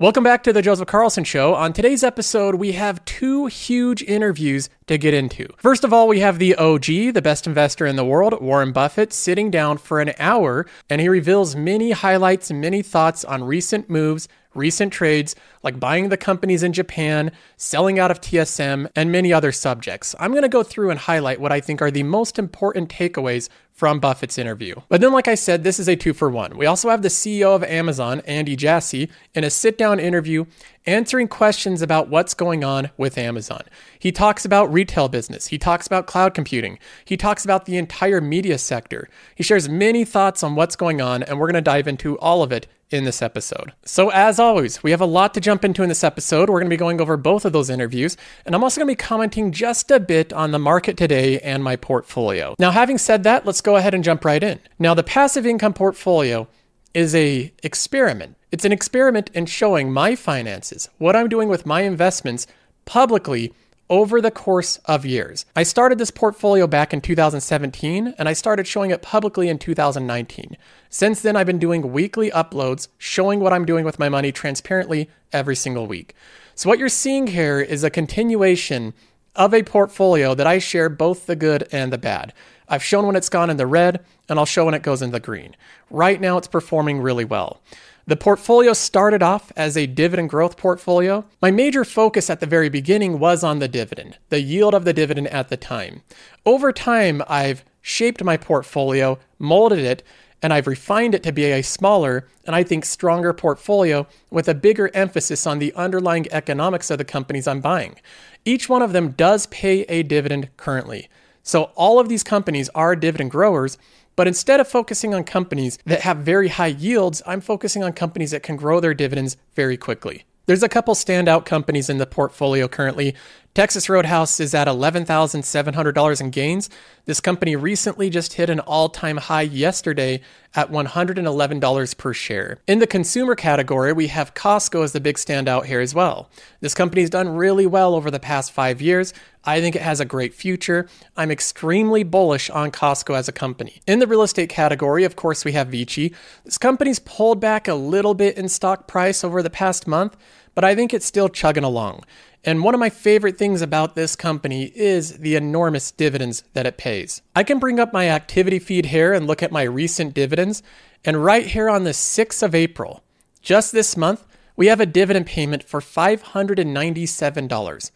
[0.00, 1.54] Welcome back to the Joseph Carlson Show.
[1.54, 5.46] On today's episode, we have two huge interviews to get into.
[5.56, 9.12] First of all, we have the OG, the best investor in the world, Warren Buffett,
[9.12, 13.88] sitting down for an hour, and he reveals many highlights and many thoughts on recent
[13.88, 19.32] moves recent trades like buying the companies in Japan, selling out of TSM, and many
[19.32, 20.14] other subjects.
[20.20, 23.48] I'm going to go through and highlight what I think are the most important takeaways
[23.74, 24.76] from Buffett's interview.
[24.88, 26.56] But then, like I said, this is a two for one.
[26.56, 30.44] We also have the CEO of Amazon, Andy Jassy, in a sit down interview
[30.86, 33.62] answering questions about what's going on with Amazon.
[33.98, 38.20] He talks about retail business, he talks about cloud computing, he talks about the entire
[38.20, 39.08] media sector.
[39.34, 42.42] He shares many thoughts on what's going on, and we're going to dive into all
[42.42, 43.72] of it in this episode.
[43.84, 46.48] So, as always, we have a lot to jump into in this episode.
[46.48, 48.16] We're going to be going over both of those interviews,
[48.46, 51.64] and I'm also going to be commenting just a bit on the market today and
[51.64, 52.54] my portfolio.
[52.58, 54.60] Now, having said that, let's go ahead and jump right in.
[54.78, 56.48] Now, the passive income portfolio
[56.92, 58.36] is a experiment.
[58.52, 62.46] It's an experiment in showing my finances, what I'm doing with my investments
[62.84, 63.52] publicly
[63.90, 65.44] over the course of years.
[65.54, 70.56] I started this portfolio back in 2017 and I started showing it publicly in 2019.
[70.88, 75.10] Since then, I've been doing weekly uploads showing what I'm doing with my money transparently
[75.32, 76.14] every single week.
[76.54, 78.94] So, what you're seeing here is a continuation
[79.36, 82.32] of a portfolio that I share both the good and the bad.
[82.68, 85.10] I've shown when it's gone in the red, and I'll show when it goes in
[85.10, 85.54] the green.
[85.90, 87.60] Right now, it's performing really well.
[88.06, 91.24] The portfolio started off as a dividend growth portfolio.
[91.40, 94.92] My major focus at the very beginning was on the dividend, the yield of the
[94.92, 96.02] dividend at the time.
[96.44, 100.02] Over time, I've shaped my portfolio, molded it,
[100.42, 104.54] and I've refined it to be a smaller and I think stronger portfolio with a
[104.54, 107.96] bigger emphasis on the underlying economics of the companies I'm buying.
[108.44, 111.08] Each one of them does pay a dividend currently.
[111.42, 113.78] So all of these companies are dividend growers,
[114.16, 118.30] but instead of focusing on companies that have very high yields, I'm focusing on companies
[118.30, 120.24] that can grow their dividends very quickly.
[120.46, 123.14] There's a couple standout companies in the portfolio currently.
[123.54, 126.68] Texas Roadhouse is at $11,700 in gains.
[127.04, 130.22] This company recently just hit an all time high yesterday
[130.56, 132.58] at $111 per share.
[132.66, 136.28] In the consumer category, we have Costco as the big standout here as well.
[136.62, 139.14] This company's done really well over the past five years.
[139.44, 140.88] I think it has a great future.
[141.16, 143.80] I'm extremely bullish on Costco as a company.
[143.86, 146.12] In the real estate category, of course, we have Vici.
[146.44, 150.16] This company's pulled back a little bit in stock price over the past month,
[150.56, 152.02] but I think it's still chugging along.
[152.46, 156.76] And one of my favorite things about this company is the enormous dividends that it
[156.76, 157.22] pays.
[157.34, 160.62] I can bring up my activity feed here and look at my recent dividends.
[161.04, 163.02] And right here on the 6th of April,
[163.40, 167.90] just this month, we have a dividend payment for $597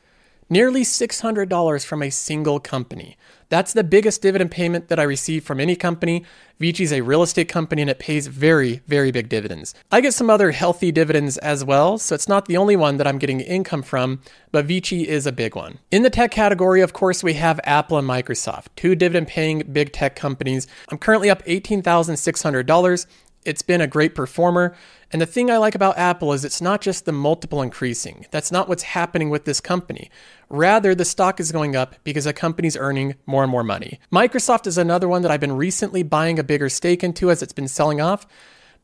[0.50, 3.16] nearly $600 from a single company.
[3.48, 6.24] That's the biggest dividend payment that I receive from any company.
[6.58, 9.74] Vici is a real estate company and it pays very, very big dividends.
[9.90, 13.06] I get some other healthy dividends as well, so it's not the only one that
[13.06, 14.20] I'm getting income from,
[14.52, 15.78] but Vici is a big one.
[15.90, 19.92] In the tech category, of course, we have Apple and Microsoft, two dividend paying big
[19.92, 20.66] tech companies.
[20.90, 23.06] I'm currently up $18,600.
[23.44, 24.76] It's been a great performer.
[25.10, 28.26] And the thing I like about Apple is it's not just the multiple increasing.
[28.30, 30.10] That's not what's happening with this company.
[30.50, 33.98] Rather, the stock is going up because the company's earning more and more money.
[34.12, 37.54] Microsoft is another one that I've been recently buying a bigger stake into as it's
[37.54, 38.26] been selling off,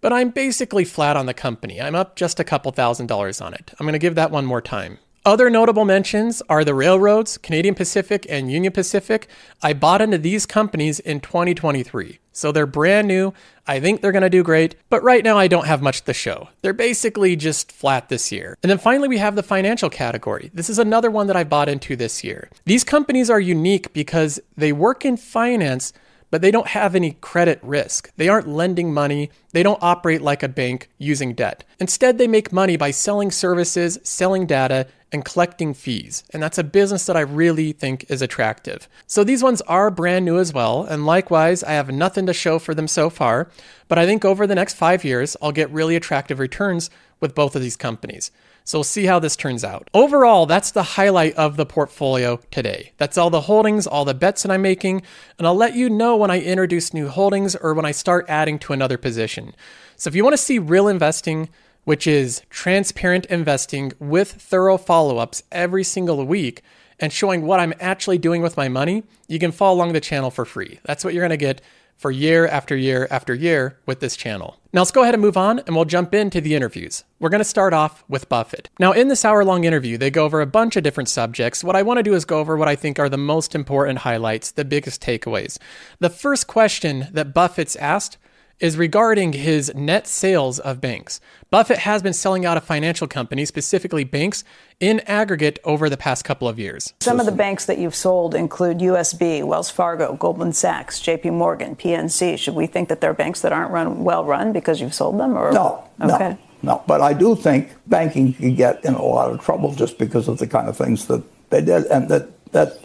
[0.00, 1.80] but I'm basically flat on the company.
[1.80, 3.74] I'm up just a couple thousand dollars on it.
[3.78, 4.98] I'm going to give that one more time.
[5.26, 9.26] Other notable mentions are the railroads, Canadian Pacific and Union Pacific.
[9.62, 12.18] I bought into these companies in 2023.
[12.30, 13.32] So they're brand new.
[13.66, 16.12] I think they're going to do great, but right now I don't have much to
[16.12, 16.50] show.
[16.60, 18.58] They're basically just flat this year.
[18.62, 20.50] And then finally, we have the financial category.
[20.52, 22.50] This is another one that I bought into this year.
[22.66, 25.94] These companies are unique because they work in finance
[26.30, 28.10] but they don't have any credit risk.
[28.16, 29.30] They aren't lending money.
[29.52, 31.64] They don't operate like a bank using debt.
[31.78, 36.24] Instead, they make money by selling services, selling data, and collecting fees.
[36.30, 38.88] And that's a business that I really think is attractive.
[39.06, 40.82] So these ones are brand new as well.
[40.82, 43.48] And likewise, I have nothing to show for them so far.
[43.86, 47.54] But I think over the next five years, I'll get really attractive returns with both
[47.54, 48.32] of these companies.
[48.66, 49.90] So we'll see how this turns out.
[49.92, 52.92] Overall, that's the highlight of the portfolio today.
[52.96, 55.02] That's all the holdings, all the bets that I'm making,
[55.38, 58.58] and I'll let you know when I introduce new holdings or when I start adding
[58.60, 59.54] to another position.
[59.96, 61.50] So if you want to see real investing,
[61.84, 66.62] which is transparent investing with thorough follow ups every single week
[66.98, 70.30] and showing what I'm actually doing with my money, you can follow along the channel
[70.30, 70.80] for free.
[70.84, 71.60] That's what you're going to get
[71.96, 74.58] for year after year after year with this channel.
[74.72, 77.04] Now let's go ahead and move on and we'll jump into the interviews.
[77.20, 78.68] We're going to start off with Buffett.
[78.78, 81.62] Now, in this hour long interview, they go over a bunch of different subjects.
[81.62, 84.00] What I want to do is go over what I think are the most important
[84.00, 85.58] highlights, the biggest takeaways.
[86.00, 88.18] The first question that Buffett's asked
[88.64, 91.20] is regarding his net sales of banks.
[91.50, 94.42] Buffett has been selling out of financial companies, specifically banks,
[94.80, 96.94] in aggregate over the past couple of years.
[97.00, 101.76] Some of the banks that you've sold include USB, Wells Fargo, Goldman Sachs, JP Morgan,
[101.76, 102.38] PNC.
[102.38, 105.36] Should we think that they're banks that aren't run well run because you've sold them?
[105.36, 105.52] Or?
[105.52, 106.30] No, okay.
[106.30, 106.82] no, no.
[106.86, 110.38] But I do think banking can get in a lot of trouble just because of
[110.38, 112.78] the kind of things that they did, and that that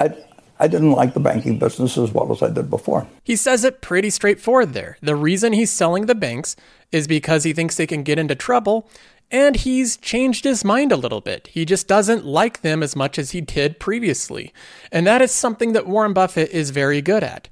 [0.00, 0.16] I
[0.62, 3.08] I didn't like the banking business as well as I did before.
[3.24, 4.96] He says it pretty straightforward there.
[5.00, 6.54] The reason he's selling the banks
[6.92, 8.88] is because he thinks they can get into trouble,
[9.28, 11.48] and he's changed his mind a little bit.
[11.48, 14.54] He just doesn't like them as much as he did previously.
[14.92, 17.48] And that is something that Warren Buffett is very good at.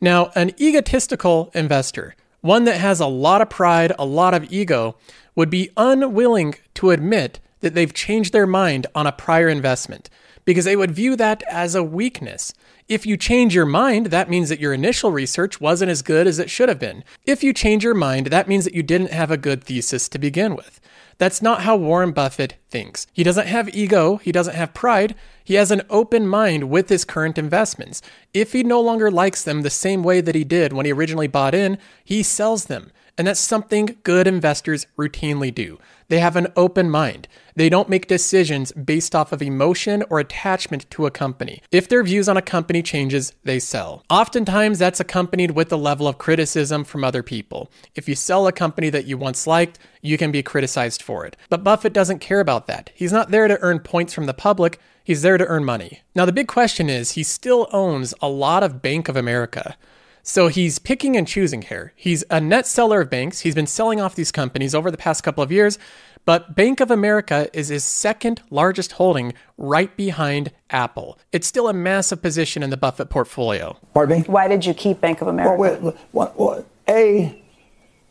[0.00, 4.94] Now, an egotistical investor, one that has a lot of pride, a lot of ego,
[5.34, 10.08] would be unwilling to admit that they've changed their mind on a prior investment
[10.44, 12.52] because they would view that as a weakness.
[12.88, 16.38] If you change your mind, that means that your initial research wasn't as good as
[16.38, 17.04] it should have been.
[17.24, 20.18] If you change your mind, that means that you didn't have a good thesis to
[20.18, 20.80] begin with.
[21.18, 23.06] That's not how Warren Buffett thinks.
[23.12, 27.04] He doesn't have ego, he doesn't have pride, he has an open mind with his
[27.04, 28.02] current investments.
[28.34, 31.28] If he no longer likes them the same way that he did when he originally
[31.28, 32.90] bought in, he sells them.
[33.18, 35.78] And that's something good investors routinely do.
[36.08, 37.28] They have an open mind.
[37.54, 41.62] They don't make decisions based off of emotion or attachment to a company.
[41.70, 44.02] If their views on a company changes, they sell.
[44.10, 47.70] Oftentimes that's accompanied with a level of criticism from other people.
[47.94, 51.36] If you sell a company that you once liked, you can be criticized for it.
[51.48, 52.90] But Buffett doesn't care about that.
[52.94, 54.78] He's not there to earn points from the public.
[55.04, 56.00] He's there to earn money.
[56.14, 59.76] Now, the big question is he still owns a lot of Bank of America.
[60.24, 61.92] So he's picking and choosing here.
[61.96, 63.40] He's a net seller of banks.
[63.40, 65.80] He's been selling off these companies over the past couple of years,
[66.24, 71.18] but Bank of America is his second largest holding right behind Apple.
[71.32, 73.76] It's still a massive position in the Buffett portfolio.
[73.94, 74.24] Pardon me?
[74.28, 75.56] Why did you keep Bank of America?
[75.58, 77.42] Well, wait, well, A,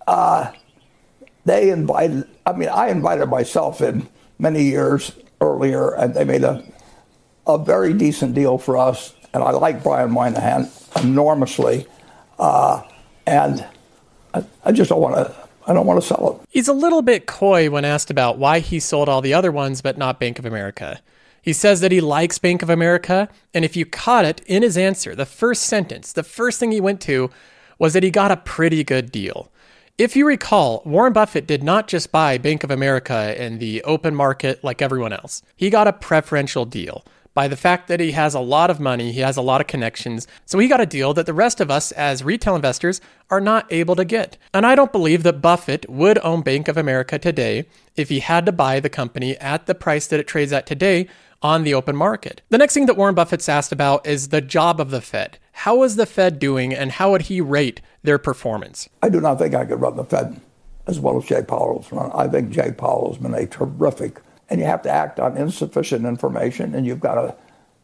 [0.05, 0.51] uh,
[1.45, 6.61] they invited, I mean, I invited myself in many years earlier, and they made a,
[7.47, 9.13] a very decent deal for us.
[9.33, 10.69] And I like Brian Moynihan
[11.01, 11.87] enormously.
[12.41, 12.81] Uh,
[13.27, 13.65] and
[14.33, 15.33] I, I just don't want to.
[15.67, 16.47] I don't want to sell it.
[16.49, 19.83] He's a little bit coy when asked about why he sold all the other ones
[19.83, 20.99] but not Bank of America.
[21.39, 24.75] He says that he likes Bank of America, and if you caught it in his
[24.75, 27.29] answer, the first sentence, the first thing he went to
[27.77, 29.51] was that he got a pretty good deal.
[29.99, 34.15] If you recall, Warren Buffett did not just buy Bank of America in the open
[34.15, 35.43] market like everyone else.
[35.55, 39.11] He got a preferential deal by the fact that he has a lot of money,
[39.11, 40.27] he has a lot of connections.
[40.45, 43.71] So he got a deal that the rest of us as retail investors are not
[43.71, 44.37] able to get.
[44.53, 48.45] And I don't believe that Buffett would own Bank of America today if he had
[48.45, 51.07] to buy the company at the price that it trades at today
[51.41, 52.41] on the open market.
[52.49, 55.39] The next thing that Warren Buffett's asked about is the job of the Fed.
[55.53, 58.89] How is the Fed doing and how would he rate their performance?
[59.01, 60.39] I do not think I could run the Fed
[60.87, 62.11] as well as Jay Powell's run.
[62.13, 64.19] I think Jay Powell has been a terrific
[64.51, 67.33] and you have to act on insufficient information, and you've got a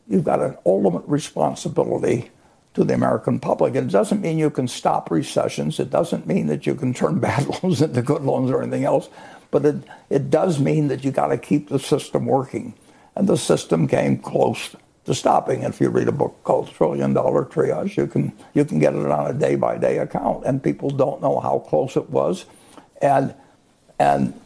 [0.07, 2.29] you've got an ultimate responsibility
[2.73, 3.73] to the American public.
[3.75, 5.79] And it doesn't mean you can stop recessions.
[5.79, 9.09] It doesn't mean that you can turn bad loans into good loans or anything else.
[9.49, 9.75] But it,
[10.09, 12.73] it does mean that you got to keep the system working.
[13.15, 14.75] And the system came close
[15.05, 15.63] to stopping.
[15.63, 19.07] If you read a book called Trillion Dollar Triage, you can you can get it
[19.07, 20.45] on a day by day account.
[20.45, 22.45] And people don't know how close it was.
[23.01, 23.33] And
[23.99, 24.39] and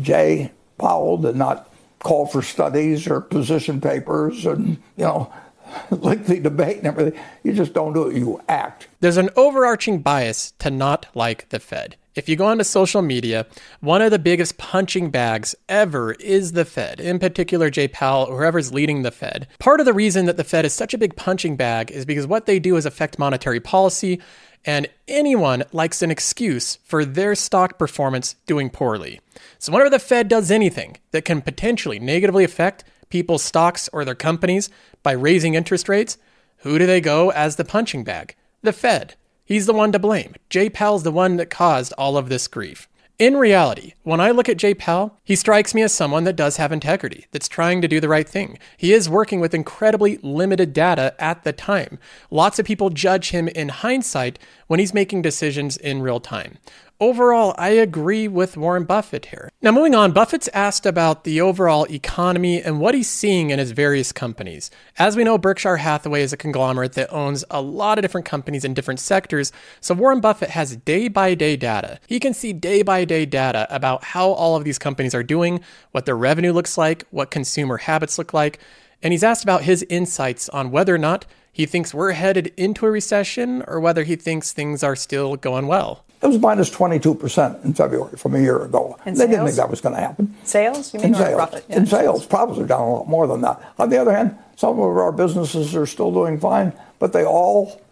[0.00, 5.32] Jay Powell did not call for studies or position papers and, you know,
[5.90, 7.20] lengthy debate and everything.
[7.42, 8.88] You just don't do it, you act.
[9.00, 11.96] There's an overarching bias to not like the Fed.
[12.14, 13.46] If you go onto social media,
[13.80, 18.70] one of the biggest punching bags ever is the Fed, in particular Jay Powell, whoever's
[18.70, 19.48] leading the Fed.
[19.58, 22.26] Part of the reason that the Fed is such a big punching bag is because
[22.26, 24.20] what they do is affect monetary policy,
[24.66, 29.18] and anyone likes an excuse for their stock performance doing poorly.
[29.58, 34.14] So, whenever the Fed does anything that can potentially negatively affect people's stocks or their
[34.14, 34.68] companies
[35.02, 36.18] by raising interest rates,
[36.58, 38.36] who do they go as the punching bag?
[38.60, 39.14] The Fed.
[39.52, 40.34] He's the one to blame.
[40.48, 42.88] Jay Powell's the one that caused all of this grief.
[43.18, 46.56] In reality, when I look at Jay Powell, he strikes me as someone that does
[46.56, 48.58] have integrity, that's trying to do the right thing.
[48.78, 51.98] He is working with incredibly limited data at the time.
[52.30, 56.56] Lots of people judge him in hindsight when he's making decisions in real time.
[57.02, 59.50] Overall, I agree with Warren Buffett here.
[59.60, 63.72] Now, moving on, Buffett's asked about the overall economy and what he's seeing in his
[63.72, 64.70] various companies.
[65.00, 68.64] As we know, Berkshire Hathaway is a conglomerate that owns a lot of different companies
[68.64, 71.98] in different sectors, so Warren Buffett has day by day data.
[72.06, 75.58] He can see day by day data about how all of these companies are doing,
[75.90, 78.60] what their revenue looks like, what consumer habits look like,
[79.02, 82.86] and he's asked about his insights on whether or not he thinks we're headed into
[82.86, 86.02] a recession or whether he thinks things are still going well.
[86.22, 88.96] It was minus 22% in February from a year ago.
[89.04, 90.34] In they didn't think that was going to happen.
[90.44, 90.94] Sales?
[90.94, 91.34] You mean In or sales.
[91.34, 91.64] profit?
[91.68, 91.76] Yeah.
[91.76, 93.60] In sales, profits are down a lot more than that.
[93.78, 97.82] On the other hand, some of our businesses are still doing fine, but they all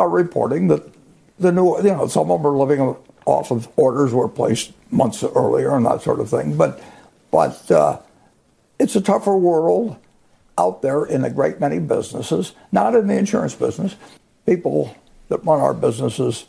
[0.00, 0.82] are reporting that
[1.38, 5.22] the new, you know, some of them are living off of orders were placed months
[5.22, 6.56] earlier and that sort of thing.
[6.56, 6.82] But,
[7.30, 8.00] but uh,
[8.80, 9.96] it's a tougher world
[10.60, 13.96] out there in a great many businesses, not in the insurance business.
[14.46, 14.94] People
[15.28, 16.46] that run our businesses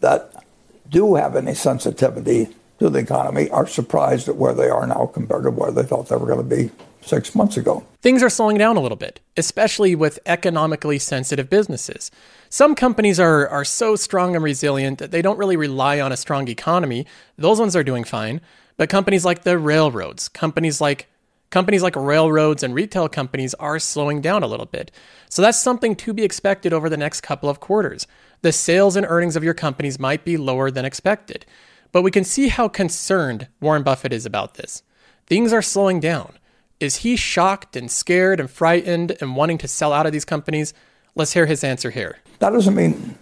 [0.00, 0.44] that
[0.88, 5.44] do have any sensitivity to the economy are surprised at where they are now compared
[5.44, 6.70] to where they thought they were going to be
[7.00, 7.84] six months ago.
[8.00, 12.10] Things are slowing down a little bit, especially with economically sensitive businesses.
[12.48, 16.16] Some companies are, are so strong and resilient that they don't really rely on a
[16.16, 17.06] strong economy.
[17.36, 18.40] Those ones are doing fine.
[18.76, 21.06] But companies like the railroads, companies like
[21.52, 24.90] companies like railroads and retail companies are slowing down a little bit.
[25.28, 28.08] So that's something to be expected over the next couple of quarters.
[28.40, 31.46] The sales and earnings of your companies might be lower than expected.
[31.92, 34.82] But we can see how concerned Warren Buffett is about this.
[35.26, 36.38] Things are slowing down.
[36.80, 40.72] Is he shocked and scared and frightened and wanting to sell out of these companies?
[41.14, 42.18] Let's hear his answer here.
[42.38, 43.18] That doesn't mean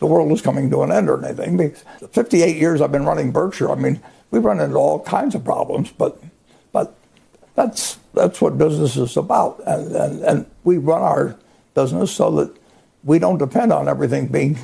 [0.00, 1.56] the world is coming to an end or anything.
[1.56, 3.70] Because 58 years I've been running Berkshire.
[3.70, 4.00] I mean,
[4.32, 6.20] we've run into all kinds of problems, but
[7.58, 9.60] that's that's what business is about.
[9.66, 11.36] And, and, and we run our
[11.74, 12.56] business so that
[13.02, 14.56] we don't depend on everything being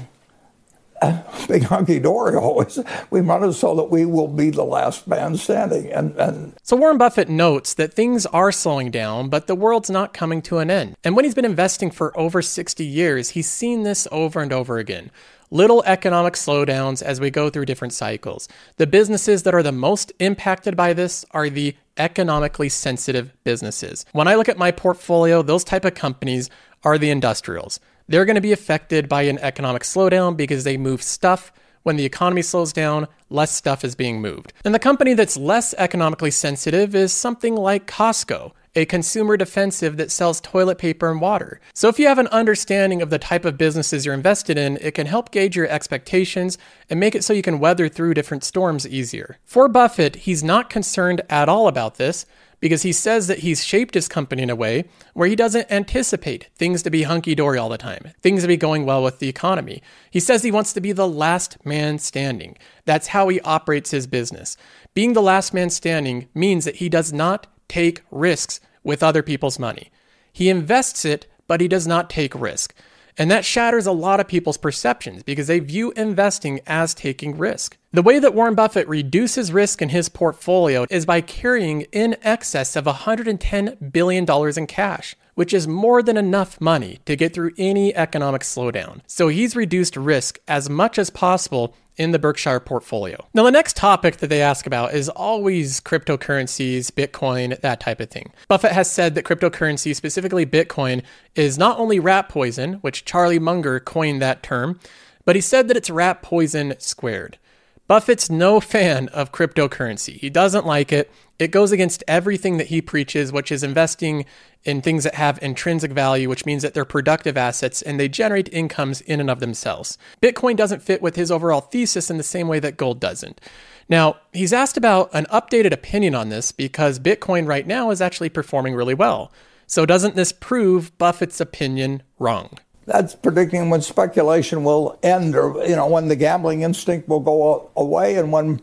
[1.49, 2.79] big hunky dory always.
[3.11, 5.91] We run it so that we will be the last man standing.
[5.93, 10.15] And, and So Warren Buffett notes that things are slowing down, but the world's not
[10.15, 10.95] coming to an end.
[11.03, 14.79] And when he's been investing for over 60 years, he's seen this over and over
[14.79, 15.11] again.
[15.51, 18.49] Little economic slowdowns as we go through different cycles.
[18.77, 24.05] The businesses that are the most impacted by this are the economically sensitive businesses.
[24.13, 26.51] When I look at my portfolio, those type of companies
[26.83, 27.81] are the industrials.
[28.09, 31.53] They're going to be affected by an economic slowdown because they move stuff.
[31.85, 34.53] When the economy slows down, less stuff is being moved.
[34.65, 40.11] And the company that's less economically sensitive is something like Costco, a consumer defensive that
[40.11, 41.61] sells toilet paper and water.
[41.73, 44.95] So if you have an understanding of the type of businesses you're invested in, it
[44.95, 46.59] can help gauge your expectations
[46.91, 49.39] and make it so you can weather through different storms easier.
[49.45, 52.27] For Buffett, he's not concerned at all about this
[52.65, 56.49] because he says that he's shaped his company in a way where he doesn't anticipate
[56.57, 59.29] things to be hunky dory all the time, things to be going well with the
[59.29, 59.83] economy.
[60.11, 62.57] He says he wants to be the last man standing.
[62.87, 64.57] That's how he operates his business.
[64.95, 69.59] Being the last man standing means that he does not take risks with other people's
[69.59, 69.91] money.
[70.33, 72.75] He invests it, but he does not take risk.
[73.17, 77.77] And that shatters a lot of people's perceptions because they view investing as taking risk.
[77.93, 82.75] The way that Warren Buffett reduces risk in his portfolio is by carrying in excess
[82.75, 87.95] of $110 billion in cash, which is more than enough money to get through any
[87.95, 89.01] economic slowdown.
[89.07, 93.27] So he's reduced risk as much as possible in the Berkshire portfolio.
[93.35, 98.11] Now, the next topic that they ask about is always cryptocurrencies, Bitcoin, that type of
[98.11, 98.33] thing.
[98.49, 101.03] Buffett has said that cryptocurrency, specifically Bitcoin,
[101.35, 104.81] is not only rat poison, which Charlie Munger coined that term,
[105.25, 107.39] but he said that it's rat poison squared.
[107.87, 110.19] Buffett's no fan of cryptocurrency.
[110.19, 111.11] He doesn't like it.
[111.39, 114.25] It goes against everything that he preaches, which is investing
[114.63, 118.53] in things that have intrinsic value, which means that they're productive assets and they generate
[118.53, 119.99] incomes in and of themselves.
[120.23, 123.41] Bitcoin doesn't fit with his overall thesis in the same way that gold doesn't.
[123.89, 128.31] Now, he's asked about an updated opinion on this because Bitcoin right now is actually
[128.31, 129.33] performing really well.
[129.67, 132.59] So, doesn't this prove Buffett's opinion wrong?
[132.87, 137.71] That's predicting when speculation will end or you know when the gambling instinct will go
[137.77, 138.61] away and when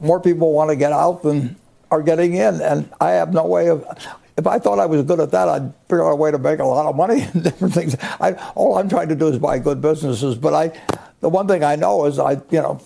[0.00, 1.56] more people want to get out than
[1.90, 3.84] are getting in and i have no way of
[4.36, 6.58] if i thought i was good at that i'd figure out a way to make
[6.58, 9.58] a lot of money and different things I, all i'm trying to do is buy
[9.58, 10.80] good businesses but i
[11.20, 12.80] the one thing i know is i you know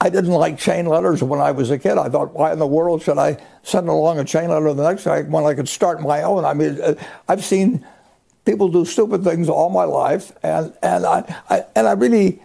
[0.00, 1.96] I didn't like chain letters when I was a kid.
[1.96, 5.04] I thought, why in the world should I send along a chain letter the next
[5.04, 6.44] guy when I could start my own?
[6.44, 6.94] I mean, uh,
[7.26, 7.86] I've seen
[8.44, 12.40] people do stupid things all my life, and and I, I, and I really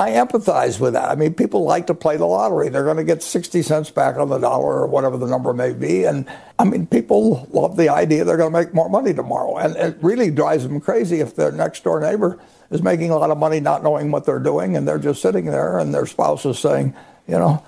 [0.00, 1.10] I empathize with that.
[1.10, 4.16] I mean, people like to play the lottery; they're going to get sixty cents back
[4.16, 6.26] on the dollar or whatever the number may be, and
[6.58, 9.98] I mean, people love the idea they're going to make more money tomorrow, and it
[10.02, 12.38] really drives them crazy if their next door neighbor
[12.70, 15.46] is making a lot of money not knowing what they're doing, and they're just sitting
[15.46, 16.94] there, and their spouse is saying,
[17.26, 17.64] you know,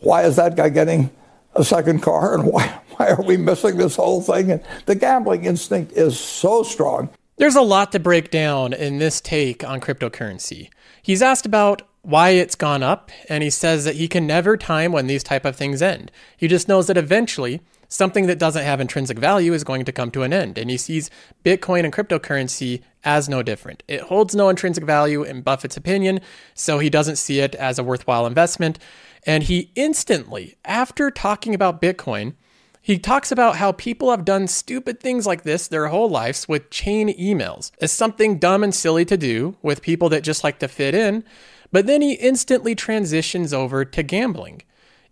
[0.00, 1.10] why is that guy getting
[1.54, 4.50] a second car, and why why are we missing this whole thing?
[4.50, 7.10] And the gambling instinct is so strong.
[7.36, 10.68] There's a lot to break down in this take on cryptocurrency.
[11.02, 14.92] He's asked about why it's gone up, and he says that he can never time
[14.92, 16.10] when these type of things end.
[16.36, 20.10] He just knows that eventually something that doesn't have intrinsic value is going to come
[20.10, 20.56] to an end.
[20.56, 21.10] And he sees
[21.44, 23.82] Bitcoin and cryptocurrency as no different.
[23.86, 26.20] It holds no intrinsic value in Buffett's opinion,
[26.54, 28.78] so he doesn't see it as a worthwhile investment.
[29.24, 32.34] And he instantly, after talking about Bitcoin,
[32.80, 36.70] he talks about how people have done stupid things like this their whole lives with
[36.70, 40.66] chain emails as something dumb and silly to do with people that just like to
[40.66, 41.22] fit in,
[41.70, 44.62] but then he instantly transitions over to gambling.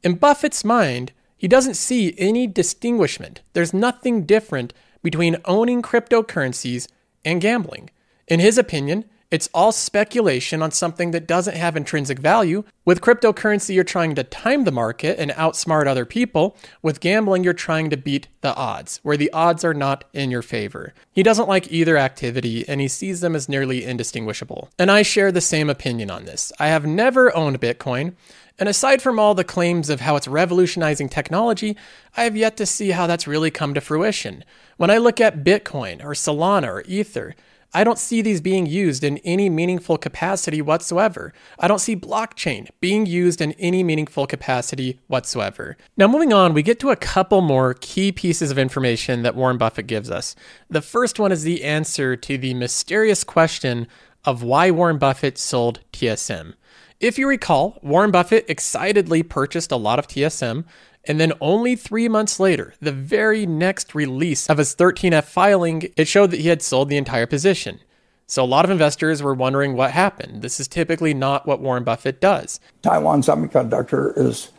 [0.03, 3.41] In Buffett's mind, he doesn't see any distinguishment.
[3.53, 6.89] There's nothing different between owning cryptocurrencies
[7.25, 7.91] and gambling.
[8.27, 12.65] In his opinion, it's all speculation on something that doesn't have intrinsic value.
[12.85, 16.57] With cryptocurrency, you're trying to time the market and outsmart other people.
[16.83, 20.43] With gambling, you're trying to beat the odds, where the odds are not in your
[20.43, 20.95] favor.
[21.13, 24.69] He doesn't like either activity and he sees them as nearly indistinguishable.
[24.79, 26.53] And I share the same opinion on this.
[26.59, 28.15] I have never owned Bitcoin.
[28.59, 31.77] And aside from all the claims of how it's revolutionizing technology,
[32.17, 34.45] I have yet to see how that's really come to fruition.
[34.77, 37.35] When I look at Bitcoin or Solana or Ether,
[37.73, 41.33] I don't see these being used in any meaningful capacity whatsoever.
[41.59, 45.77] I don't see blockchain being used in any meaningful capacity whatsoever.
[45.97, 49.57] Now, moving on, we get to a couple more key pieces of information that Warren
[49.59, 50.35] Buffett gives us.
[50.69, 53.87] The first one is the answer to the mysterious question
[54.25, 56.55] of why Warren Buffett sold TSM.
[57.01, 60.65] If you recall, Warren Buffett excitedly purchased a lot of TSM,
[61.05, 66.07] and then only three months later, the very next release of his 13F filing, it
[66.07, 67.81] showed that he had sold the entire position.
[68.27, 70.43] So a lot of investors were wondering what happened.
[70.43, 72.61] This is typically not what Warren Buffett does.
[72.83, 74.51] Taiwan Semiconductor is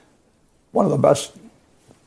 [0.72, 1.34] one of the best,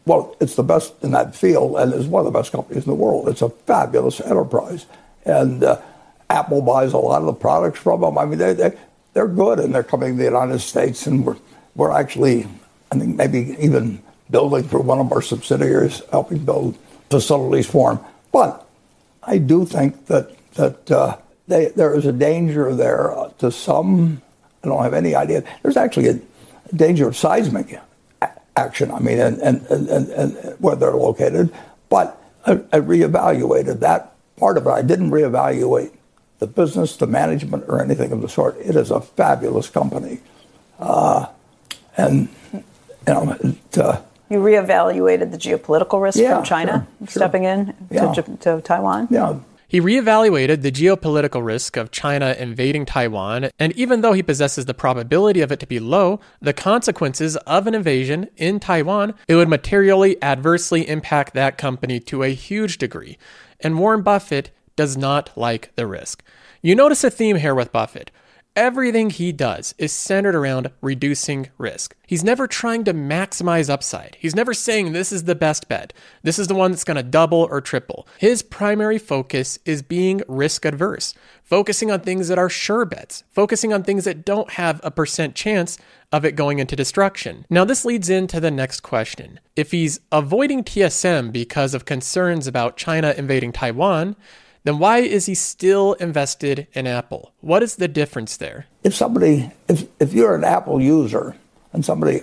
[0.05, 2.91] well, it's the best in that field and is one of the best companies in
[2.91, 3.29] the world.
[3.29, 4.85] It's a fabulous enterprise.
[5.25, 5.81] And uh,
[6.29, 8.19] Apple buys a lot of the products from them.
[8.19, 8.76] I mean, they, they,
[9.14, 11.37] they're good and they're coming to the United States, and we're
[11.75, 12.47] we're actually,
[12.93, 14.03] I think, maybe even
[14.35, 16.75] building for one of our subsidiaries, helping build
[17.09, 18.05] facilities for them.
[18.33, 18.67] But
[19.23, 24.21] I do think that that uh, they, there is a danger there uh, to some.
[24.62, 25.45] I don't have any idea.
[25.62, 26.19] There's actually a
[26.75, 27.79] danger of seismic
[28.57, 28.91] action.
[28.91, 31.55] I mean, and and, and, and where they're located.
[31.88, 32.07] But
[32.45, 34.00] I, I reevaluated that
[34.37, 34.71] part of it.
[34.71, 35.93] I didn't reevaluate
[36.41, 38.56] the business, the management, or anything of the sort.
[38.58, 40.19] It is a fabulous company.
[40.78, 41.26] Uh,
[41.97, 42.63] and, you
[43.06, 47.50] know, it, uh, you reevaluated the geopolitical risk yeah, from China sure, stepping sure.
[47.52, 48.13] in yeah.
[48.13, 49.08] to, to Taiwan?
[49.10, 49.39] Yeah.
[49.67, 54.75] He reevaluated the geopolitical risk of China invading Taiwan, and even though he possesses the
[54.75, 59.49] probability of it to be low, the consequences of an invasion in Taiwan, it would
[59.49, 63.19] materially adversely impact that company to a huge degree.
[63.58, 66.23] And Warren Buffett does not like the risk.
[66.63, 68.10] You notice a theme here with Buffett.
[68.56, 71.97] Everything he does is centered around reducing risk.
[72.06, 74.17] He's never trying to maximize upside.
[74.21, 75.93] He's never saying this is the best bet.
[76.23, 78.06] This is the one that's going to double or triple.
[78.17, 83.73] His primary focus is being risk adverse, focusing on things that are sure bets, focusing
[83.73, 85.76] on things that don't have a percent chance
[86.12, 87.47] of it going into destruction.
[87.50, 89.40] Now, this leads into the next question.
[89.56, 94.14] If he's avoiding TSM because of concerns about China invading Taiwan,
[94.65, 97.33] then why is he still invested in Apple?
[97.41, 98.67] What is the difference there?
[98.83, 101.37] If somebody, if, if you're an Apple user
[101.75, 102.23] and somebody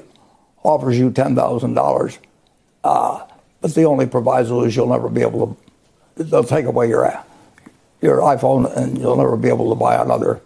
[0.63, 2.17] offers you $10,000,
[2.83, 3.25] uh,
[3.61, 5.55] but the only proviso is you'll never be able
[6.15, 7.23] to, they'll take away your,
[8.01, 10.41] your iPhone and you'll never be able to buy another,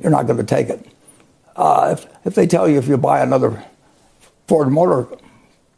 [0.00, 0.84] you're not going to take it.
[1.54, 3.64] Uh, if, if they tell you if you buy another
[4.48, 5.06] Ford Motor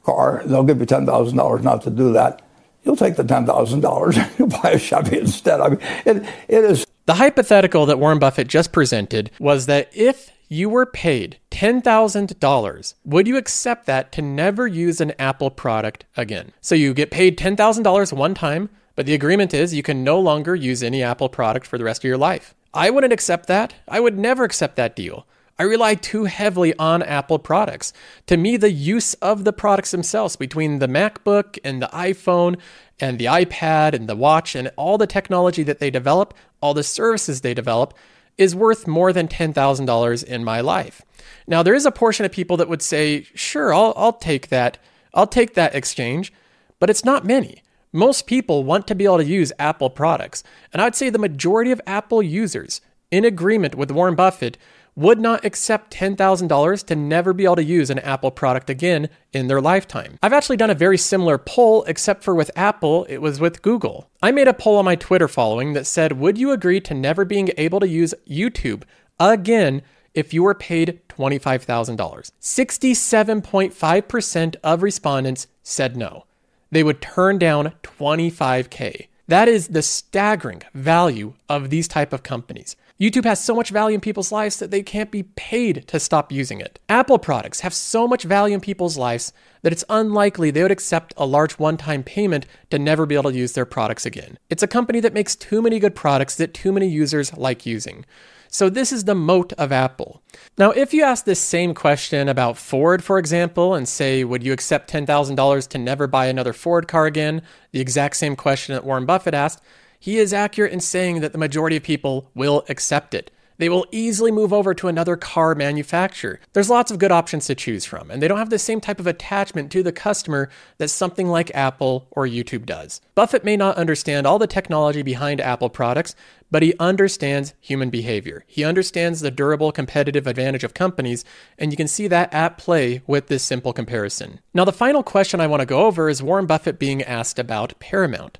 [0.02, 2.47] car, they'll give you $10,000 not to do that
[2.82, 5.60] you'll take the $10,000 and you'll buy a Chevy instead.
[5.60, 6.16] I mean, it,
[6.48, 6.86] it is.
[7.06, 13.26] The hypothetical that Warren Buffett just presented was that if you were paid $10,000, would
[13.26, 16.52] you accept that to never use an Apple product again?
[16.60, 20.54] So you get paid $10,000 one time, but the agreement is you can no longer
[20.54, 22.54] use any Apple product for the rest of your life.
[22.74, 23.74] I wouldn't accept that.
[23.86, 25.26] I would never accept that deal.
[25.58, 27.92] I rely too heavily on Apple products.
[28.26, 32.58] To me, the use of the products themselves between the MacBook and the iPhone
[33.00, 36.84] and the iPad and the watch and all the technology that they develop, all the
[36.84, 37.92] services they develop,
[38.36, 41.02] is worth more than $10,000 in my life.
[41.48, 44.78] Now, there is a portion of people that would say, sure, I'll, I'll take that.
[45.12, 46.32] I'll take that exchange,
[46.78, 47.62] but it's not many.
[47.92, 50.44] Most people want to be able to use Apple products.
[50.72, 54.58] And I'd say the majority of Apple users, in agreement with Warren Buffett,
[54.98, 59.46] would not accept $10,000 to never be able to use an Apple product again in
[59.46, 60.18] their lifetime.
[60.24, 64.10] I've actually done a very similar poll, except for with Apple, it was with Google.
[64.20, 67.24] I made a poll on my Twitter following that said, Would you agree to never
[67.24, 68.82] being able to use YouTube
[69.20, 69.82] again
[70.14, 72.32] if you were paid $25,000.
[72.40, 76.24] 67.5% of respondents said no.
[76.72, 79.06] They would turn down 25K.
[79.28, 82.74] That is the staggering value of these type of companies.
[83.00, 86.32] YouTube has so much value in people's lives that they can't be paid to stop
[86.32, 86.80] using it.
[86.88, 89.32] Apple products have so much value in people's lives
[89.62, 93.30] that it's unlikely they would accept a large one time payment to never be able
[93.30, 94.36] to use their products again.
[94.50, 98.04] It's a company that makes too many good products that too many users like using.
[98.50, 100.22] So, this is the moat of Apple.
[100.56, 104.54] Now, if you ask this same question about Ford, for example, and say, would you
[104.54, 107.42] accept $10,000 to never buy another Ford car again?
[107.72, 109.62] The exact same question that Warren Buffett asked
[109.98, 113.30] he is accurate in saying that the majority of people will accept it.
[113.58, 116.38] They will easily move over to another car manufacturer.
[116.52, 119.00] There's lots of good options to choose from, and they don't have the same type
[119.00, 123.00] of attachment to the customer that something like Apple or YouTube does.
[123.16, 126.14] Buffett may not understand all the technology behind Apple products,
[126.52, 128.44] but he understands human behavior.
[128.46, 131.24] He understands the durable competitive advantage of companies,
[131.58, 134.38] and you can see that at play with this simple comparison.
[134.54, 137.78] Now, the final question I want to go over is Warren Buffett being asked about
[137.80, 138.38] Paramount.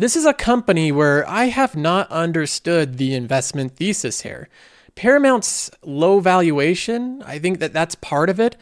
[0.00, 4.48] This is a company where I have not understood the investment thesis here.
[4.94, 8.56] Paramount's low valuation, I think that that's part of it,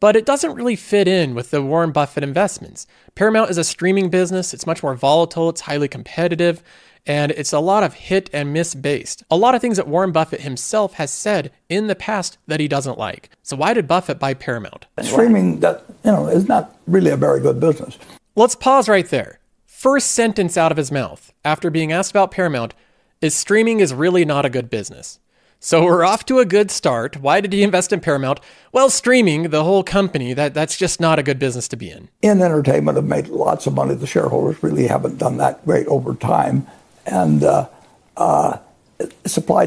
[0.00, 2.88] but it doesn't really fit in with the Warren Buffett investments.
[3.14, 6.60] Paramount is a streaming business, it's much more volatile, it's highly competitive,
[7.06, 9.22] and it's a lot of hit and miss based.
[9.30, 12.66] A lot of things that Warren Buffett himself has said in the past that he
[12.66, 13.30] doesn't like.
[13.44, 14.86] So why did Buffett buy Paramount?
[15.02, 17.96] Streaming that you know is not really a very good business.
[18.34, 19.38] Let's pause right there
[19.84, 22.72] first sentence out of his mouth after being asked about Paramount
[23.20, 25.18] is streaming is really not a good business.
[25.60, 27.18] So we're off to a good start.
[27.18, 28.40] Why did he invest in Paramount?
[28.72, 32.08] Well, streaming, the whole company, that, that's just not a good business to be in.
[32.22, 33.94] In entertainment, have made lots of money.
[33.94, 36.66] The shareholders really haven't done that great over time.
[37.04, 37.68] And uh,
[38.16, 38.56] uh,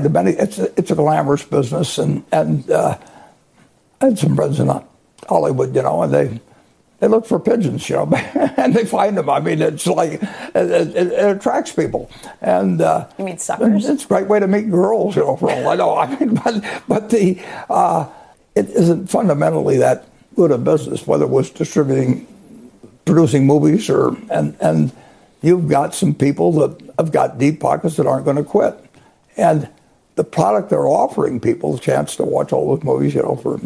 [0.02, 2.00] to many, it's a, it's a glamorous business.
[2.00, 2.98] And, and uh,
[4.02, 4.72] I had some friends in
[5.30, 6.40] Hollywood, you know, and they
[7.00, 8.10] they look for pigeons, you know,
[8.58, 9.30] and they find them.
[9.30, 12.10] I mean, it's like it, it, it attracts people.
[12.42, 13.88] And uh, you mean suckers?
[13.88, 15.36] It's a great way to meet girls, you know.
[15.36, 18.08] For all I know, I mean, but but the uh,
[18.56, 22.26] it isn't fundamentally that good a business, whether it was distributing,
[23.06, 24.92] producing movies, or and and
[25.42, 28.76] you've got some people that have got deep pockets that aren't going to quit,
[29.36, 29.70] and
[30.16, 33.60] the product they're offering people the chance to watch all those movies, you know, for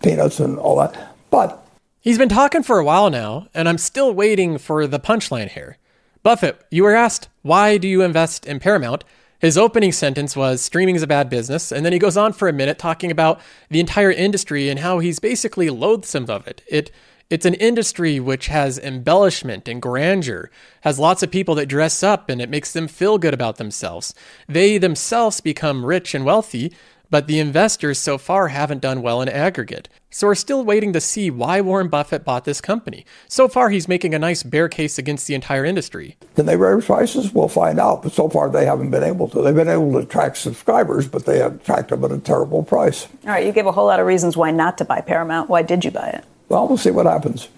[0.00, 1.67] peanuts and all that, but
[2.08, 5.76] He's been talking for a while now, and I'm still waiting for the punchline here.
[6.22, 9.04] Buffett, you were asked, why do you invest in Paramount?
[9.40, 11.70] His opening sentence was, streaming is a bad business.
[11.70, 15.00] And then he goes on for a minute talking about the entire industry and how
[15.00, 16.62] he's basically loathsome of it.
[16.66, 16.90] It
[17.28, 22.30] it's an industry which has embellishment and grandeur, has lots of people that dress up
[22.30, 24.14] and it makes them feel good about themselves.
[24.48, 26.72] They themselves become rich and wealthy,
[27.10, 29.88] but the investors so far haven't done well in aggregate.
[30.10, 33.04] So we're still waiting to see why Warren Buffett bought this company.
[33.28, 36.16] So far, he's making a nice bear case against the entire industry.
[36.34, 37.32] Can they raise prices?
[37.32, 38.02] We'll find out.
[38.02, 39.42] But so far, they haven't been able to.
[39.42, 43.06] They've been able to attract subscribers, but they attract them at a terrible price.
[43.24, 45.50] All right, you gave a whole lot of reasons why not to buy Paramount.
[45.50, 46.24] Why did you buy it?
[46.48, 47.48] Well, we'll see what happens.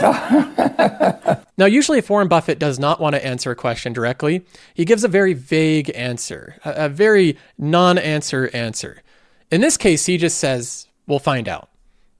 [1.56, 5.04] now, usually, if Warren Buffett does not want to answer a question directly, he gives
[5.04, 9.02] a very vague answer, a, a very non answer answer.
[9.50, 11.68] In this case, he just says, We'll find out.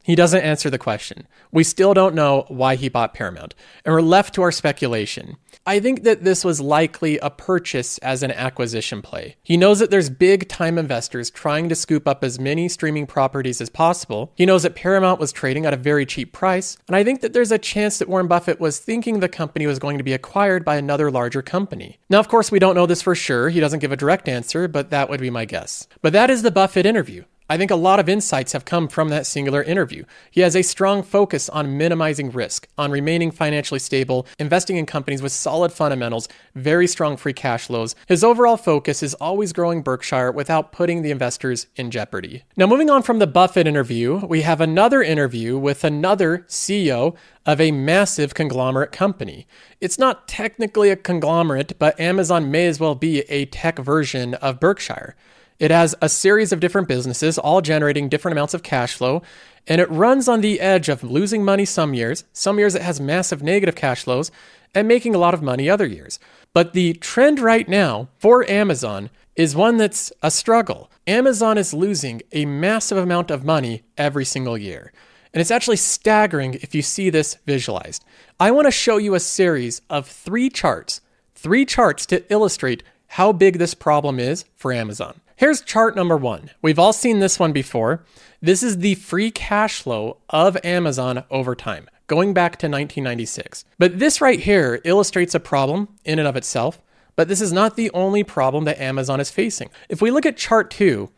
[0.05, 1.27] He doesn't answer the question.
[1.51, 5.37] We still don't know why he bought Paramount, and we're left to our speculation.
[5.67, 9.37] I think that this was likely a purchase as an acquisition play.
[9.43, 13.63] He knows that there's big time investors trying to scoop up as many streaming properties
[13.63, 14.31] as possible.
[14.37, 17.33] He knows that Paramount was trading at a very cheap price, and I think that
[17.33, 20.67] there's a chance that Warren Buffett was thinking the company was going to be acquired
[20.67, 21.99] by another larger company.
[22.11, 23.49] Now, of course, we don't know this for sure.
[23.49, 25.89] He doesn't give a direct answer, but that would be my guess.
[26.03, 27.25] But that is the Buffett interview.
[27.47, 30.05] I think a lot of insights have come from that singular interview.
[30.31, 35.21] He has a strong focus on minimizing risk, on remaining financially stable, investing in companies
[35.21, 37.95] with solid fundamentals, very strong free cash flows.
[38.09, 42.45] His overall focus is always growing Berkshire without putting the investors in jeopardy.
[42.57, 47.61] Now, moving on from the Buffett interview, we have another interview with another CEO of
[47.61, 49.47] a massive conglomerate company.
[49.83, 54.59] It's not technically a conglomerate, but Amazon may as well be a tech version of
[54.59, 55.15] Berkshire.
[55.59, 59.23] It has a series of different businesses, all generating different amounts of cash flow,
[59.67, 63.01] and it runs on the edge of losing money some years, some years it has
[63.01, 64.31] massive negative cash flows,
[64.75, 66.19] and making a lot of money other years.
[66.53, 70.91] But the trend right now for Amazon is one that's a struggle.
[71.07, 74.93] Amazon is losing a massive amount of money every single year.
[75.33, 78.05] And it's actually staggering if you see this visualized.
[78.39, 81.01] I want to show you a series of three charts,
[81.35, 85.21] three charts to illustrate how big this problem is for Amazon.
[85.37, 86.51] Here's chart number one.
[86.63, 88.05] We've all seen this one before.
[88.41, 93.65] This is the free cash flow of Amazon over time, going back to 1996.
[93.77, 96.81] But this right here illustrates a problem in and of itself,
[97.17, 99.71] but this is not the only problem that Amazon is facing.
[99.89, 101.11] If we look at chart two,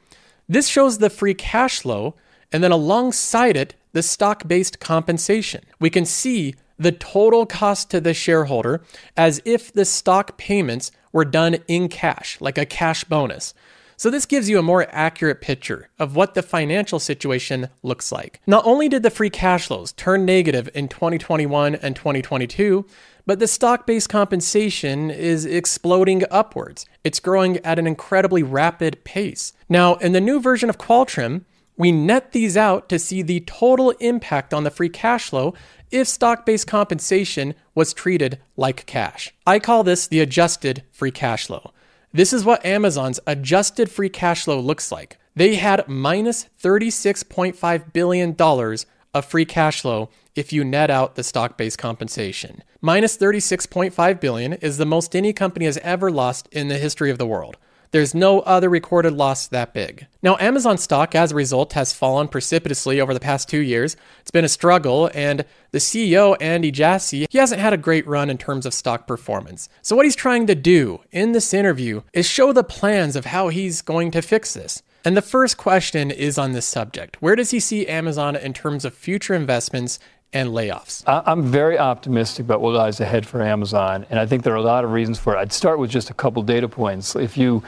[0.48, 2.14] this shows the free cash flow,
[2.50, 5.62] and then alongside it, the stock based compensation.
[5.78, 8.82] We can see the total cost to the shareholder
[9.14, 13.52] as if the stock payments were done in cash, like a cash bonus.
[13.98, 18.40] So, this gives you a more accurate picture of what the financial situation looks like.
[18.46, 22.84] Not only did the free cash flows turn negative in 2021 and 2022,
[23.24, 26.84] but the stock based compensation is exploding upwards.
[27.04, 29.54] It's growing at an incredibly rapid pace.
[29.68, 31.44] Now, in the new version of Qualtrim,
[31.78, 35.54] we net these out to see the total impact on the free cash flow
[35.90, 39.32] if stock based compensation was treated like cash.
[39.46, 41.72] I call this the adjusted free cash flow.
[42.16, 45.18] This is what Amazon's adjusted free cash flow looks like.
[45.34, 48.34] They had minus $36.5 billion
[49.12, 52.62] of free cash flow if you net out the stock-based compensation.
[52.80, 57.18] Minus 36.5 billion is the most any company has ever lost in the history of
[57.18, 57.58] the world.
[57.90, 60.06] There's no other recorded loss that big.
[60.22, 63.96] Now, Amazon stock, as a result, has fallen precipitously over the past two years.
[64.20, 68.30] It's been a struggle, and the CEO, Andy Jassy, he hasn't had a great run
[68.30, 69.68] in terms of stock performance.
[69.82, 73.48] So, what he's trying to do in this interview is show the plans of how
[73.48, 74.82] he's going to fix this.
[75.06, 78.84] And the first question is on this subject Where does he see Amazon in terms
[78.84, 80.00] of future investments
[80.32, 81.02] and layoffs?
[81.06, 84.62] I'm very optimistic about what lies ahead for Amazon, and I think there are a
[84.62, 85.38] lot of reasons for it.
[85.38, 87.16] I'd start with just a couple data points.
[87.16, 87.62] If you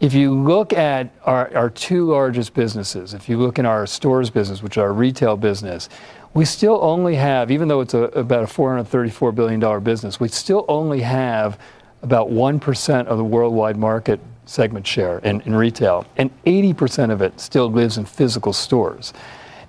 [0.00, 4.30] if you look at our, our two largest businesses, if you look in our stores
[4.30, 5.90] business, which is our retail business,
[6.32, 10.64] we still only have, even though it's a, about a $434 billion business, we still
[10.68, 11.58] only have
[12.02, 17.38] about 1% of the worldwide market segment share in, in retail, and 80% of it
[17.38, 19.12] still lives in physical stores.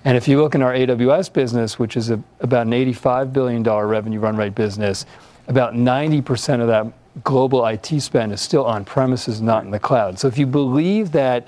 [0.04, 3.62] And if you look in our AWS business, which is a, about an $85 billion
[3.62, 5.06] revenue run rate business,
[5.48, 6.92] about 90% of that
[7.24, 10.18] global IT spend is still on premises, not in the cloud.
[10.18, 11.46] So if you believe that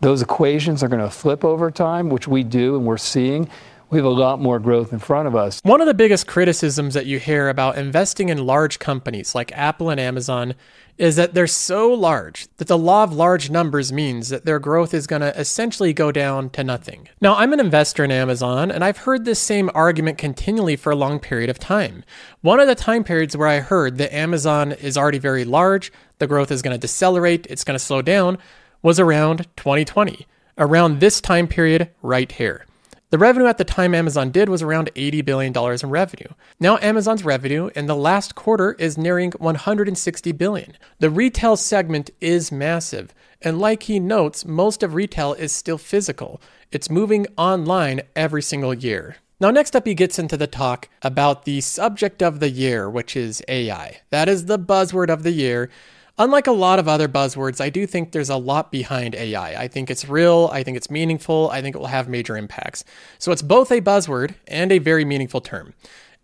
[0.00, 3.48] those equations are going to flip over time, which we do and we're seeing,
[3.90, 5.60] we have a lot more growth in front of us.
[5.62, 9.90] One of the biggest criticisms that you hear about investing in large companies like Apple
[9.90, 10.54] and Amazon
[10.98, 14.94] is that they're so large that the law of large numbers means that their growth
[14.94, 17.08] is going to essentially go down to nothing.
[17.20, 20.96] Now, I'm an investor in Amazon, and I've heard this same argument continually for a
[20.96, 22.02] long period of time.
[22.40, 26.26] One of the time periods where I heard that Amazon is already very large, the
[26.26, 28.38] growth is going to decelerate, it's going to slow down,
[28.82, 30.26] was around 2020,
[30.58, 32.65] around this time period right here.
[33.10, 36.28] The revenue at the time Amazon did was around $80 billion in revenue.
[36.58, 40.72] Now Amazon's revenue in the last quarter is nearing 160 billion.
[40.98, 46.40] The retail segment is massive, and like he notes, most of retail is still physical.
[46.72, 49.18] It's moving online every single year.
[49.38, 53.14] Now, next up, he gets into the talk about the subject of the year, which
[53.14, 54.00] is AI.
[54.10, 55.70] That is the buzzword of the year.
[56.18, 59.62] Unlike a lot of other buzzwords, I do think there's a lot behind AI.
[59.62, 62.84] I think it's real, I think it's meaningful, I think it will have major impacts.
[63.18, 65.74] So it's both a buzzword and a very meaningful term.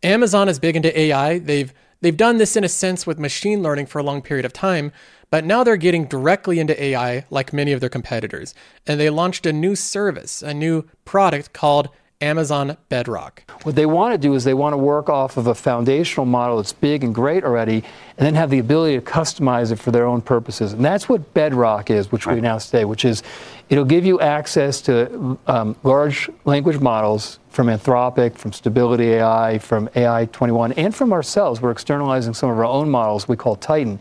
[0.03, 1.39] Amazon is big into AI.
[1.39, 4.55] They've they've done this in a sense with machine learning for a long period of
[4.55, 4.93] time,
[5.31, 8.55] but now they're getting directly into AI like many of their competitors.
[8.87, 11.91] And they launched a new service, a new product called
[12.23, 13.43] Amazon Bedrock.
[13.65, 16.57] What they want to do is they want to work off of a foundational model
[16.57, 17.83] that's big and great already,
[18.17, 20.73] and then have the ability to customize it for their own purposes.
[20.73, 22.35] And that's what Bedrock is, which right.
[22.35, 23.25] we announced today, which is
[23.69, 29.91] it'll give you access to um, large language models from Anthropic, from Stability AI, from
[29.97, 31.61] AI 21, and from ourselves.
[31.61, 33.99] We're externalizing some of our own models we call Titan.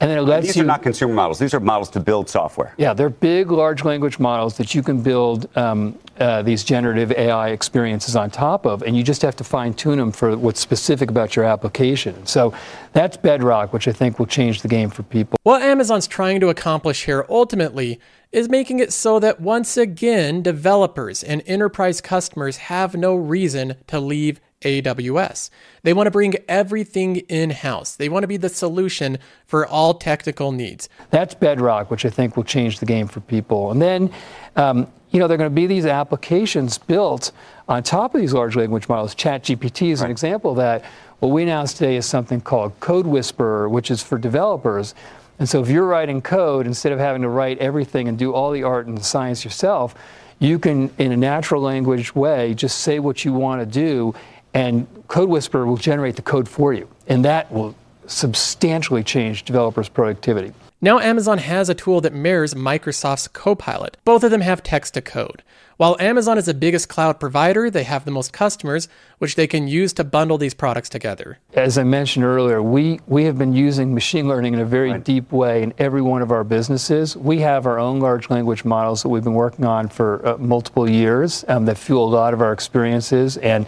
[0.00, 1.38] And then it lets these you, are not consumer models.
[1.38, 2.74] These are models to build software.
[2.76, 7.50] Yeah, they're big, large language models that you can build um, uh, these generative AI
[7.50, 11.10] experiences on top of, and you just have to fine tune them for what's specific
[11.10, 12.26] about your application.
[12.26, 12.52] So
[12.92, 15.38] that's Bedrock, which I think will change the game for people.
[15.44, 17.98] What Amazon's trying to accomplish here ultimately
[18.32, 23.98] is making it so that once again, developers and enterprise customers have no reason to
[23.98, 25.50] leave AWS.
[25.82, 27.94] They want to bring everything in house.
[27.94, 30.88] They want to be the solution for all technical needs.
[31.10, 33.70] That's Bedrock, which I think will change the game for people.
[33.70, 34.12] And then,
[34.56, 37.32] um, you know, there are going to be these applications built
[37.68, 39.14] on top of these large language models.
[39.14, 40.06] ChatGPT is right.
[40.06, 40.84] an example of that.
[41.20, 44.94] What we announced today is something called Code Whisperer, which is for developers.
[45.38, 48.50] And so if you're writing code, instead of having to write everything and do all
[48.50, 49.94] the art and the science yourself,
[50.38, 54.14] you can, in a natural language way, just say what you want to do
[54.56, 57.74] and Code Whisperer will generate the code for you, and that will
[58.06, 60.52] substantially change developers' productivity.
[60.80, 63.98] Now, Amazon has a tool that mirrors Microsoft's Copilot.
[64.04, 65.42] Both of them have text to code.
[65.76, 68.88] While Amazon is the biggest cloud provider, they have the most customers,
[69.18, 71.38] which they can use to bundle these products together.
[71.52, 75.04] As I mentioned earlier, we, we have been using machine learning in a very right.
[75.04, 77.14] deep way in every one of our businesses.
[77.14, 80.88] We have our own large language models that we've been working on for uh, multiple
[80.88, 83.36] years um, that fuel a lot of our experiences.
[83.36, 83.66] And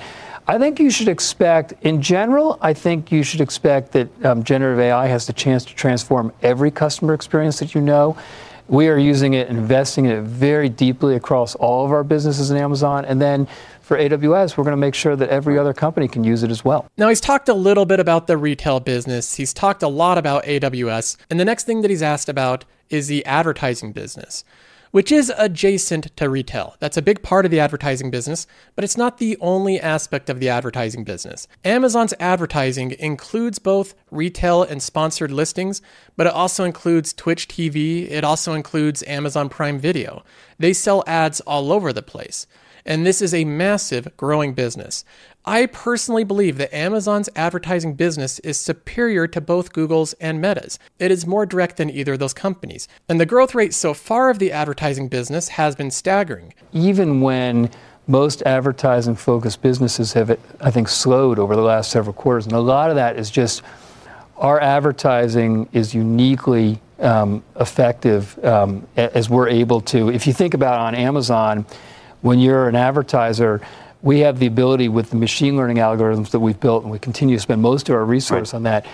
[0.50, 4.80] I think you should expect, in general, I think you should expect that um, generative
[4.80, 8.16] AI has the chance to transform every customer experience that you know.
[8.66, 12.56] We are using it investing in it very deeply across all of our businesses in
[12.56, 13.04] Amazon.
[13.04, 13.46] And then
[13.82, 16.64] for AWS, we're going to make sure that every other company can use it as
[16.64, 16.90] well.
[16.96, 19.34] Now, he's talked a little bit about the retail business.
[19.34, 21.18] He's talked a lot about AWS.
[21.28, 24.44] And the next thing that he's asked about is the advertising business
[24.90, 26.76] which is adjacent to retail.
[26.78, 30.40] That's a big part of the advertising business, but it's not the only aspect of
[30.40, 31.48] the advertising business.
[31.64, 35.82] Amazon's advertising includes both retail and sponsored listings,
[36.16, 40.24] but it also includes Twitch TV, it also includes Amazon Prime Video.
[40.58, 42.46] They sell ads all over the place
[42.88, 45.04] and this is a massive growing business.
[45.48, 50.78] I personally believe that Amazon's advertising business is superior to both Google's and Meta's.
[50.98, 52.86] It is more direct than either of those companies.
[53.08, 56.52] And the growth rate so far of the advertising business has been staggering.
[56.74, 57.70] Even when
[58.06, 62.44] most advertising focused businesses have, I think, slowed over the last several quarters.
[62.44, 63.62] And a lot of that is just
[64.36, 70.10] our advertising is uniquely um, effective um, as we're able to.
[70.10, 71.64] If you think about on Amazon,
[72.20, 73.62] when you're an advertiser,
[74.02, 77.36] we have the ability with the machine learning algorithms that we've built, and we continue
[77.36, 78.56] to spend most of our resource right.
[78.56, 78.86] on that.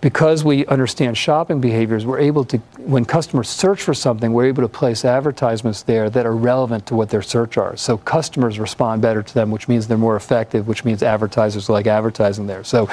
[0.00, 4.62] Because we understand shopping behaviors, we're able to, when customers search for something, we're able
[4.62, 7.76] to place advertisements there that are relevant to what their search are.
[7.76, 11.88] So customers respond better to them, which means they're more effective, which means advertisers like
[11.88, 12.62] advertising there.
[12.62, 12.88] So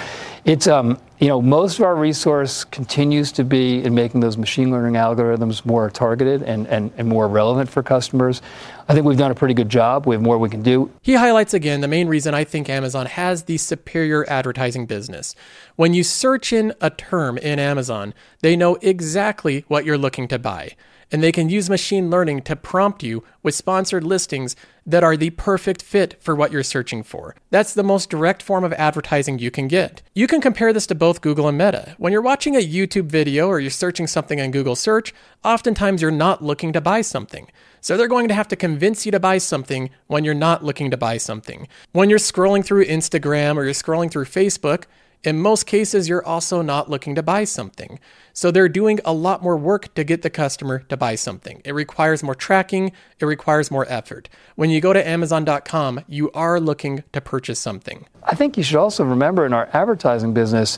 [0.46, 4.72] it's, um, you know, most of our resource continues to be in making those machine
[4.72, 8.42] learning algorithms more targeted and, and, and more relevant for customers.
[8.88, 10.06] I think we've done a pretty good job.
[10.06, 10.92] We have more we can do.
[11.02, 15.36] He highlights again the main reason I think Amazon has the superior advertising business.
[15.76, 20.40] When you search in a term in Amazon, they know exactly what you're looking to
[20.40, 20.76] buy
[21.12, 24.56] and they can use machine learning to prompt you with sponsored listings
[24.86, 27.36] that are the perfect fit for what you're searching for.
[27.50, 30.02] That's the most direct form of advertising you can get.
[30.14, 31.96] You can compare this to both Google and Meta.
[31.98, 36.12] When you're watching a YouTube video or you're searching something on Google search, oftentimes you're
[36.12, 37.50] not looking to buy something.
[37.82, 40.90] So they're going to have to convince you to buy something when you're not looking
[40.92, 41.68] to buy something.
[41.92, 44.86] When you're scrolling through Instagram or you're scrolling through Facebook,
[45.26, 48.00] in most cases, you're also not looking to buy something.
[48.34, 51.62] So they're doing a lot more work to get the customer to buy something.
[51.66, 54.30] It requires more tracking, it requires more effort.
[54.56, 58.06] When you go to Amazon.com, you are looking to purchase something.
[58.24, 60.78] I think you should also remember in our advertising business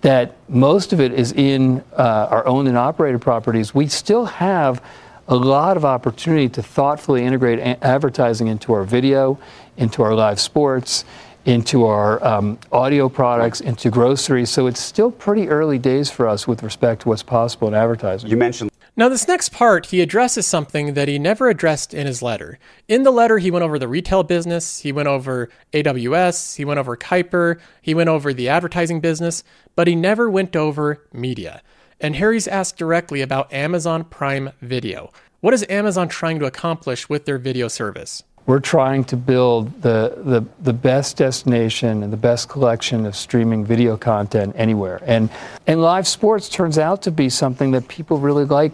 [0.00, 3.74] that most of it is in uh, our owned and operated properties.
[3.74, 4.82] We still have
[5.28, 9.38] a lot of opportunity to thoughtfully integrate a- advertising into our video,
[9.76, 11.04] into our live sports
[11.44, 14.50] into our um, audio products, into groceries.
[14.50, 18.30] So it's still pretty early days for us with respect to what's possible in advertising.
[18.30, 18.70] You mentioned.
[18.98, 22.58] Now, this next part, he addresses something that he never addressed in his letter.
[22.88, 26.80] In the letter, he went over the retail business, he went over AWS, he went
[26.80, 29.44] over Kuiper, he went over the advertising business,
[29.76, 31.62] but he never went over media.
[32.00, 35.12] And Harry's asked directly about Amazon Prime Video.
[35.40, 38.24] What is Amazon trying to accomplish with their video service?
[38.48, 43.62] We're trying to build the, the, the best destination and the best collection of streaming
[43.62, 45.02] video content anywhere.
[45.04, 45.28] And,
[45.66, 48.72] and live sports turns out to be something that people really like.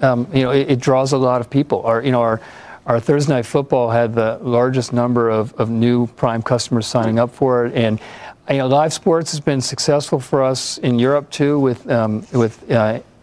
[0.00, 1.82] Um, you know, it, it, draws a lot of people.
[1.82, 2.40] Our, you know, our,
[2.86, 7.30] our Thursday night football had the largest number of, of new Prime customers signing up
[7.30, 7.74] for it.
[7.74, 8.00] And
[8.48, 12.68] you know, live sports has been successful for us in Europe too, with um, with
[12.70, 12.74] uh,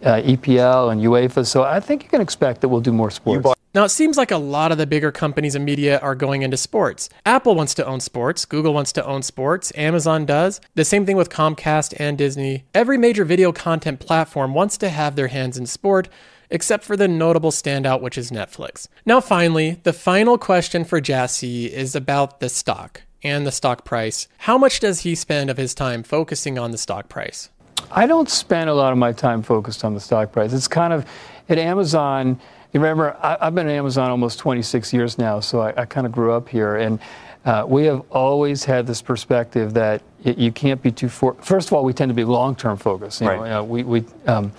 [0.04, 1.44] uh, EPL and UEFA.
[1.44, 3.57] So I think you can expect that we'll do more sports.
[3.78, 6.58] Now, it seems like a lot of the bigger companies in media are going into
[6.58, 7.10] sports.
[7.28, 10.60] Apple wants to own sports, Google wants to own sports, Amazon does.
[10.74, 12.66] The same thing with Comcast and Disney.
[12.74, 16.10] Every major video content platform wants to have their hands in sport,
[16.50, 18.88] except for the notable standout, which is Netflix.
[19.06, 24.28] Now, finally, the final question for Jassy is about the stock and the stock price.
[24.40, 27.50] How much does he spend of his time focusing on the stock price?
[27.92, 30.52] I don't spend a lot of my time focused on the stock price.
[30.52, 31.06] It's kind of
[31.48, 32.40] at Amazon.
[32.78, 36.06] You remember, I, have been at Amazon almost 26 years now, so I, I kind
[36.06, 37.00] of grew up here, and
[37.44, 41.10] uh, we have always had this perspective that you can't be too.
[41.10, 43.20] For- First of all, we tend to be long-term focused.
[43.20, 43.50] You right.
[43.50, 44.52] Know, we, we um,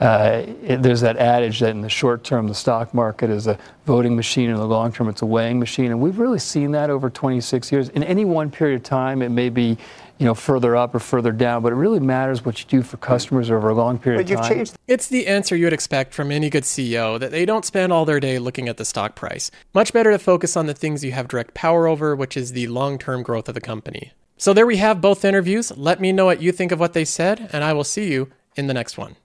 [0.00, 3.58] uh, it, there's that adage that in the short term, the stock market is a
[3.86, 5.86] voting machine, in the long term, it's a weighing machine.
[5.86, 7.88] And we've really seen that over 26 years.
[7.88, 9.78] In any one period of time, it may be
[10.18, 12.96] you know, further up or further down, but it really matters what you do for
[12.96, 14.56] customers over a long period but of time.
[14.56, 14.76] Changed.
[14.86, 18.04] It's the answer you would expect from any good CEO that they don't spend all
[18.04, 19.50] their day looking at the stock price.
[19.74, 22.66] Much better to focus on the things you have direct power over, which is the
[22.68, 24.12] long term growth of the company.
[24.38, 25.76] So there we have both interviews.
[25.76, 28.30] Let me know what you think of what they said, and I will see you
[28.54, 29.16] in the next one.